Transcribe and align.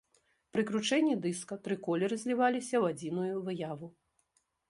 Пры 0.53 0.61
кручэнні 0.69 1.17
дыска 1.25 1.57
тры 1.67 1.75
колеры 1.89 2.15
зліваліся 2.23 2.75
ў 2.79 2.85
адзіную 2.95 3.35
выяву. 3.51 3.87